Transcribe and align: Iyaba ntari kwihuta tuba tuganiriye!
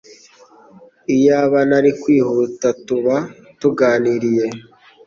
Iyaba 1.15 1.59
ntari 1.67 1.91
kwihuta 2.01 2.67
tuba 2.85 3.15
tuganiriye! 3.59 4.45